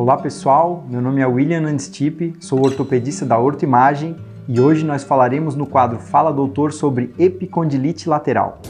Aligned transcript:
Olá 0.00 0.16
pessoal, 0.16 0.86
meu 0.88 1.02
nome 1.02 1.20
é 1.20 1.26
William 1.26 1.60
Nandstip, 1.60 2.36
sou 2.38 2.64
ortopedista 2.64 3.26
da 3.26 3.36
Ortoimagem 3.36 4.14
e 4.46 4.60
hoje 4.60 4.84
nós 4.84 5.02
falaremos 5.02 5.56
no 5.56 5.66
quadro 5.66 5.98
Fala 5.98 6.32
Doutor 6.32 6.72
sobre 6.72 7.12
epicondilite 7.18 8.08
lateral. 8.08 8.60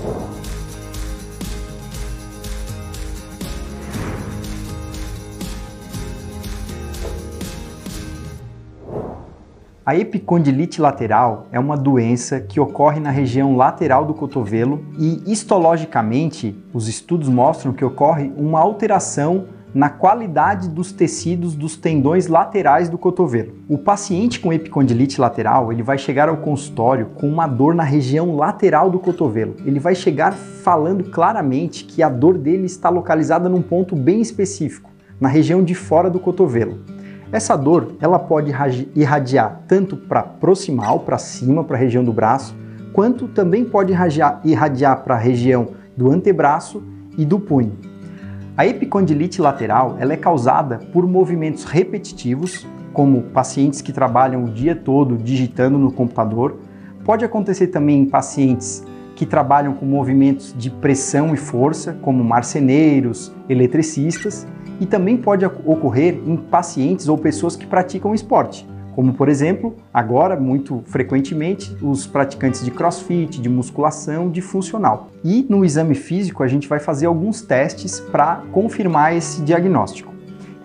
A 9.84 9.94
epicondilite 9.94 10.80
lateral 10.80 11.46
é 11.52 11.60
uma 11.60 11.76
doença 11.76 12.40
que 12.40 12.58
ocorre 12.58 13.00
na 13.00 13.10
região 13.10 13.54
lateral 13.54 14.06
do 14.06 14.14
cotovelo 14.14 14.82
e 14.98 15.30
histologicamente 15.30 16.56
os 16.72 16.88
estudos 16.88 17.28
mostram 17.28 17.74
que 17.74 17.84
ocorre 17.84 18.32
uma 18.34 18.60
alteração 18.60 19.57
na 19.74 19.88
qualidade 19.88 20.68
dos 20.68 20.92
tecidos 20.92 21.54
dos 21.54 21.76
tendões 21.76 22.26
laterais 22.26 22.88
do 22.88 22.96
cotovelo. 22.96 23.52
O 23.68 23.76
paciente 23.76 24.40
com 24.40 24.52
epicondilite 24.52 25.20
lateral, 25.20 25.72
ele 25.72 25.82
vai 25.82 25.98
chegar 25.98 26.28
ao 26.28 26.38
consultório 26.38 27.06
com 27.14 27.28
uma 27.28 27.46
dor 27.46 27.74
na 27.74 27.82
região 27.82 28.34
lateral 28.34 28.90
do 28.90 28.98
cotovelo. 28.98 29.56
Ele 29.64 29.78
vai 29.78 29.94
chegar 29.94 30.32
falando 30.32 31.04
claramente 31.04 31.84
que 31.84 32.02
a 32.02 32.08
dor 32.08 32.38
dele 32.38 32.66
está 32.66 32.88
localizada 32.88 33.48
num 33.48 33.62
ponto 33.62 33.94
bem 33.94 34.20
específico, 34.20 34.90
na 35.20 35.28
região 35.28 35.62
de 35.62 35.74
fora 35.74 36.08
do 36.08 36.18
cotovelo. 36.18 36.78
Essa 37.30 37.54
dor, 37.54 37.92
ela 38.00 38.18
pode 38.18 38.50
irradiar 38.96 39.62
tanto 39.68 39.96
para 39.96 40.22
proximal, 40.22 41.00
para 41.00 41.18
cima, 41.18 41.62
para 41.62 41.76
a 41.76 41.80
região 41.80 42.02
do 42.02 42.12
braço, 42.12 42.56
quanto 42.94 43.28
também 43.28 43.66
pode 43.66 43.92
irradiar 44.44 45.04
para 45.04 45.14
a 45.14 45.18
região 45.18 45.68
do 45.94 46.10
antebraço 46.10 46.82
e 47.18 47.26
do 47.26 47.38
punho. 47.38 47.76
A 48.58 48.66
epicondilite 48.66 49.40
lateral 49.40 49.96
ela 50.00 50.12
é 50.12 50.16
causada 50.16 50.78
por 50.92 51.06
movimentos 51.06 51.62
repetitivos, 51.62 52.66
como 52.92 53.22
pacientes 53.22 53.80
que 53.80 53.92
trabalham 53.92 54.42
o 54.42 54.50
dia 54.50 54.74
todo 54.74 55.16
digitando 55.16 55.78
no 55.78 55.92
computador. 55.92 56.58
Pode 57.04 57.24
acontecer 57.24 57.68
também 57.68 58.00
em 58.00 58.06
pacientes 58.06 58.84
que 59.14 59.24
trabalham 59.24 59.74
com 59.74 59.86
movimentos 59.86 60.52
de 60.58 60.70
pressão 60.70 61.32
e 61.32 61.36
força, 61.36 61.92
como 62.02 62.24
marceneiros, 62.24 63.32
eletricistas, 63.48 64.44
e 64.80 64.86
também 64.86 65.16
pode 65.16 65.46
ocorrer 65.46 66.20
em 66.26 66.36
pacientes 66.36 67.06
ou 67.06 67.16
pessoas 67.16 67.54
que 67.54 67.64
praticam 67.64 68.12
esporte, 68.12 68.66
como 68.98 69.14
por 69.14 69.28
exemplo, 69.28 69.76
agora 69.94 70.34
muito 70.34 70.82
frequentemente, 70.86 71.72
os 71.80 72.04
praticantes 72.04 72.64
de 72.64 72.72
crossfit, 72.72 73.40
de 73.40 73.48
musculação, 73.48 74.28
de 74.28 74.42
funcional. 74.42 75.10
E 75.22 75.46
no 75.48 75.64
exame 75.64 75.94
físico 75.94 76.42
a 76.42 76.48
gente 76.48 76.66
vai 76.66 76.80
fazer 76.80 77.06
alguns 77.06 77.40
testes 77.40 78.00
para 78.00 78.42
confirmar 78.50 79.14
esse 79.16 79.40
diagnóstico. 79.42 80.12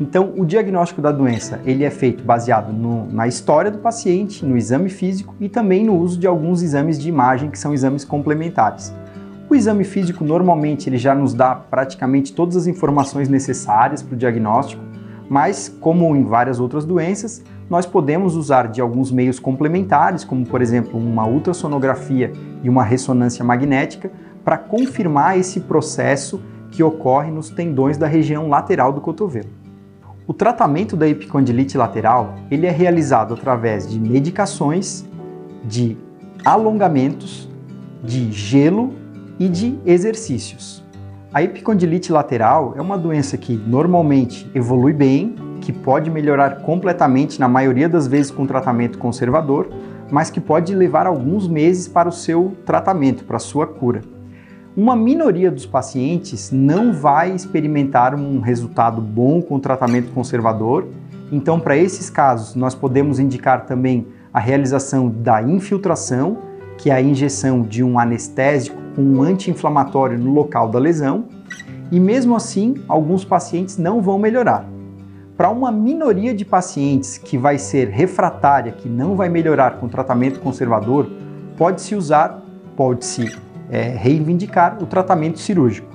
Então, 0.02 0.34
o 0.36 0.48
diagnóstico 0.48 1.00
da 1.00 1.11
doença 1.11 1.61
ele 1.64 1.84
é 1.84 1.92
feito 1.92 2.23
baseado 2.23 2.73
no, 2.73 3.06
na 3.14 3.28
história 3.28 3.70
do 3.70 3.78
paciente, 3.78 4.44
no 4.44 4.58
exame 4.58 4.89
físico 4.89 5.36
e 5.39 5.48
também 5.48 5.86
no 5.86 5.95
uso 5.95 6.20
de 6.20 6.26
alguns 6.26 6.64
exames 6.64 6.98
de 6.98 7.08
imagem 7.08 7.52
que 7.52 7.59
são 7.59 7.72
exames 7.72 8.04
complementares. 8.04 8.92
O 9.48 9.54
exame 9.54 9.84
físico 9.84 10.23
normalmente 10.23 10.89
ele 10.89 10.98
já 10.98 11.14
nos 11.14 11.36
dá 11.36 11.54
praticamente 11.54 12.34
todas 12.34 12.56
as 12.56 12.66
informações 12.66 13.30
necessárias 13.30 14.02
para 14.02 14.16
o 14.16 14.17
diagnóstico, 14.17 14.81
mas 15.34 15.67
como 15.81 16.16
em 16.16 16.23
várias 16.23 16.59
outras 16.59 16.86
doenças, 16.86 17.44
nós 17.67 17.88
podemos 17.88 18.36
usar 18.36 18.67
de 18.67 18.80
alguns 18.80 19.12
meios 19.12 19.39
complementares, 19.39 20.23
como 20.23 20.45
por 20.45 20.62
exemplo 20.62 21.00
uma 21.00 21.26
ultrassonografia 21.26 22.31
e 22.62 22.70
uma 22.70 22.84
ressonância 22.84 23.44
magnética, 23.44 24.11
para 24.45 24.59
confirmar 24.59 25.39
esse 25.39 25.61
processo 25.61 26.39
que 26.70 26.84
ocorre 26.84 27.31
nos 27.31 27.50
tendões 27.50 27.98
da 27.98 28.06
região 28.06 28.48
lateral 28.48 28.94
do 28.94 29.02
cotovelo. 29.02 29.50
O 30.28 30.36
tratamento 30.36 30.95
da 30.95 31.08
epicondilite 31.08 31.80
lateral 31.80 32.36
ele 32.52 32.67
é 32.67 32.72
realizado 32.72 33.34
através 33.34 33.89
de 33.89 34.00
medicações, 34.00 35.04
de 35.66 35.98
alongamentos, 36.45 37.50
de 38.04 38.31
gelo 38.31 38.94
e 39.39 39.50
de 39.50 39.80
exercícios. 39.83 40.83
A 41.33 41.42
epicondilite 41.42 42.11
lateral 42.11 42.76
é 42.77 42.82
uma 42.82 42.95
doença 42.95 43.36
que 43.39 43.55
normalmente 43.55 44.48
evolui 44.54 44.94
bem 44.94 45.33
que 45.61 45.73
pode 45.73 46.11
melhorar 46.11 46.58
completamente 46.58 47.39
na 47.39 47.48
maioria 47.48 47.89
das 47.89 48.05
vezes 48.05 48.30
com 48.30 48.45
tratamento 48.45 48.99
conservador, 48.99 49.67
mas 50.11 50.30
que 50.30 50.39
pode 50.39 50.76
levar 50.76 51.08
alguns 51.08 51.48
meses 51.48 51.88
para 51.88 52.08
o 52.08 52.11
seu 52.11 52.55
tratamento, 52.67 53.23
para 53.23 53.38
a 53.38 53.39
sua 53.39 53.66
cura. 53.66 54.02
Uma 54.77 54.95
minoria 54.95 55.49
dos 55.49 55.66
pacientes 55.66 56.52
não 56.52 56.94
vai 56.94 57.32
experimentar 57.32 58.14
um 58.14 58.39
resultado 58.39 59.02
bom 59.02 59.42
com 59.42 59.55
o 59.55 59.60
tratamento 59.60 60.11
conservador, 60.11 60.86
então, 61.32 61.60
para 61.60 61.76
esses 61.76 62.11
casos, 62.11 62.54
nós 62.54 62.76
podemos 62.76 63.17
indicar 63.17 63.65
também 63.65 64.05
a 64.32 64.39
realização 64.39 65.10
da 65.10 65.42
infiltração, 65.42 66.38
que 66.77 66.92
é 66.92 66.94
a 66.94 67.02
injeção 67.02 67.64
de 67.64 67.83
um 67.83 67.98
anestésico 67.98 68.83
com 68.95 69.02
um 69.02 69.21
anti-inflamatório 69.21 70.17
no 70.17 70.31
local 70.33 70.70
da 70.70 70.80
lesão, 70.80 71.26
e 71.92 71.99
mesmo 71.99 72.36
assim, 72.36 72.76
alguns 72.87 73.23
pacientes 73.23 73.77
não 73.77 74.02
vão 74.02 74.17
melhorar. 74.17 74.65
Para 75.37 75.49
uma 75.49 75.71
minoria 75.71 76.33
de 76.33 76.45
pacientes 76.45 77.17
que 77.17 77.37
vai 77.37 77.58
ser 77.58 77.89
refratária, 77.89 78.71
que 78.71 78.87
não 78.87 79.15
vai 79.15 79.30
melhorar 79.30 79.77
com 79.80 79.87
tratamento 79.87 80.39
conservador, 80.39 81.09
pode-se 81.58 81.95
usar, 81.95 82.43
pode-se 82.76 83.36
é, 83.70 83.89
reivindicar 83.89 84.82
o 84.82 84.86
tratamento 84.86 85.39
cirúrgico. 85.39 85.87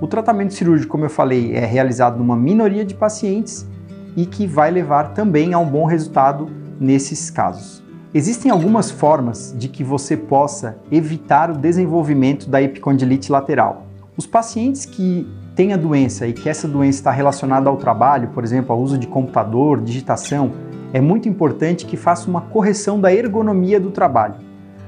O 0.00 0.06
tratamento 0.06 0.54
cirúrgico, 0.54 0.92
como 0.92 1.04
eu 1.04 1.10
falei, 1.10 1.54
é 1.54 1.66
realizado 1.66 2.18
numa 2.18 2.36
minoria 2.36 2.84
de 2.84 2.94
pacientes 2.94 3.66
e 4.16 4.24
que 4.24 4.46
vai 4.46 4.70
levar 4.70 5.12
também 5.12 5.52
a 5.52 5.58
um 5.58 5.66
bom 5.66 5.84
resultado 5.84 6.48
nesses 6.80 7.30
casos. 7.30 7.82
Existem 8.14 8.50
algumas 8.50 8.90
formas 8.90 9.54
de 9.58 9.68
que 9.68 9.84
você 9.84 10.16
possa 10.16 10.78
evitar 10.90 11.50
o 11.50 11.58
desenvolvimento 11.58 12.48
da 12.48 12.62
epicondilite 12.62 13.30
lateral. 13.30 13.82
Os 14.16 14.26
pacientes 14.26 14.86
que 14.86 15.28
tem 15.54 15.74
a 15.74 15.76
doença 15.76 16.26
e 16.26 16.32
que 16.32 16.48
essa 16.48 16.66
doença 16.66 17.00
está 17.00 17.10
relacionada 17.10 17.68
ao 17.68 17.76
trabalho, 17.76 18.28
por 18.28 18.42
exemplo, 18.44 18.72
ao 18.72 18.80
uso 18.80 18.96
de 18.96 19.06
computador, 19.06 19.82
digitação, 19.82 20.52
é 20.90 21.02
muito 21.02 21.28
importante 21.28 21.84
que 21.84 21.98
faça 21.98 22.30
uma 22.30 22.40
correção 22.40 22.98
da 22.98 23.12
ergonomia 23.12 23.78
do 23.78 23.90
trabalho. 23.90 24.36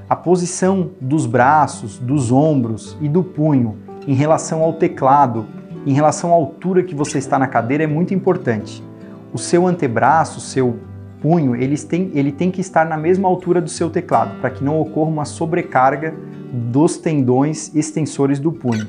A 0.08 0.16
posição 0.16 0.92
dos 0.98 1.26
braços, 1.26 1.98
dos 1.98 2.32
ombros 2.32 2.96
e 3.02 3.08
do 3.08 3.22
punho 3.22 3.76
em 4.08 4.14
relação 4.14 4.62
ao 4.62 4.72
teclado, 4.72 5.46
em 5.84 5.92
relação 5.92 6.30
à 6.30 6.34
altura 6.34 6.82
que 6.82 6.94
você 6.94 7.18
está 7.18 7.38
na 7.38 7.46
cadeira 7.46 7.84
é 7.84 7.86
muito 7.86 8.14
importante. 8.14 8.82
O 9.30 9.36
seu 9.36 9.66
antebraço, 9.66 10.40
seu 10.40 10.78
punho, 11.20 11.54
eles 11.54 11.84
têm, 11.84 12.10
ele 12.14 12.32
tem 12.32 12.50
que 12.50 12.60
estar 12.60 12.84
na 12.84 12.96
mesma 12.96 13.28
altura 13.28 13.60
do 13.60 13.68
seu 13.68 13.90
teclado, 13.90 14.40
para 14.40 14.50
que 14.50 14.64
não 14.64 14.80
ocorra 14.80 15.10
uma 15.10 15.24
sobrecarga 15.24 16.14
dos 16.52 16.96
tendões 16.96 17.74
extensores 17.74 18.38
do 18.38 18.50
punho. 18.50 18.86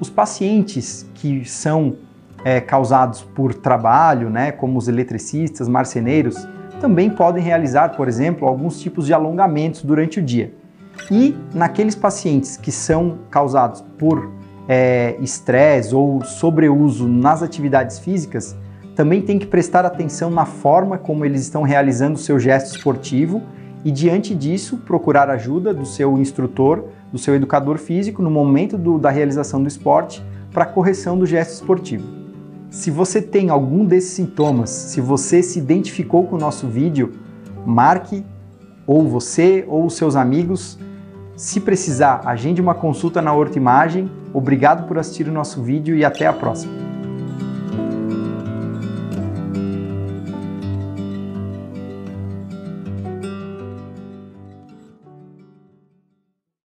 Os 0.00 0.10
pacientes 0.10 1.06
que 1.14 1.44
são 1.44 1.96
é, 2.44 2.60
causados 2.60 3.22
por 3.22 3.54
trabalho, 3.54 4.28
né, 4.28 4.52
como 4.52 4.78
os 4.78 4.88
eletricistas, 4.88 5.68
marceneiros, 5.68 6.46
também 6.80 7.08
podem 7.10 7.42
realizar, 7.42 7.90
por 7.90 8.08
exemplo, 8.08 8.46
alguns 8.46 8.80
tipos 8.80 9.06
de 9.06 9.14
alongamentos 9.14 9.82
durante 9.82 10.18
o 10.18 10.22
dia. 10.22 10.52
E 11.10 11.36
naqueles 11.54 11.94
pacientes 11.94 12.56
que 12.56 12.72
são 12.72 13.18
causados 13.30 13.82
por 13.98 14.30
é, 14.68 15.16
estresse 15.20 15.94
é, 15.94 15.96
ou 15.96 16.24
sobreuso 16.24 17.08
nas 17.08 17.42
atividades 17.42 17.98
físicas, 17.98 18.56
também 18.94 19.22
tem 19.22 19.38
que 19.38 19.46
prestar 19.46 19.84
atenção 19.84 20.30
na 20.30 20.44
forma 20.44 20.98
como 20.98 21.24
eles 21.24 21.42
estão 21.42 21.62
realizando 21.62 22.16
o 22.16 22.20
seu 22.20 22.38
gesto 22.38 22.76
esportivo 22.76 23.42
e, 23.84 23.90
diante 23.90 24.34
disso, 24.34 24.78
procurar 24.78 25.30
ajuda 25.30 25.72
do 25.72 25.86
seu 25.86 26.18
instrutor 26.18 26.84
do 27.12 27.18
seu 27.18 27.34
educador 27.34 27.76
físico 27.76 28.22
no 28.22 28.30
momento 28.30 28.78
do, 28.78 28.98
da 28.98 29.10
realização 29.10 29.62
do 29.62 29.68
esporte 29.68 30.24
para 30.50 30.64
correção 30.64 31.18
do 31.18 31.26
gesto 31.26 31.52
esportivo. 31.52 32.04
Se 32.70 32.90
você 32.90 33.20
tem 33.20 33.50
algum 33.50 33.84
desses 33.84 34.12
sintomas, 34.12 34.70
se 34.70 35.00
você 35.00 35.42
se 35.42 35.58
identificou 35.58 36.26
com 36.26 36.36
o 36.36 36.38
nosso 36.38 36.66
vídeo, 36.66 37.12
marque 37.66 38.24
ou 38.86 39.06
você 39.06 39.64
ou 39.68 39.84
os 39.84 39.94
seus 39.94 40.16
amigos. 40.16 40.78
Se 41.36 41.60
precisar, 41.60 42.22
agende 42.24 42.62
uma 42.62 42.74
consulta 42.74 43.20
na 43.20 43.32
Horta 43.32 43.58
Imagem. 43.58 44.10
Obrigado 44.32 44.88
por 44.88 44.98
assistir 44.98 45.28
o 45.28 45.32
nosso 45.32 45.62
vídeo 45.62 45.94
e 45.94 46.04
até 46.04 46.26
a 46.26 46.32
próxima. 46.32 46.91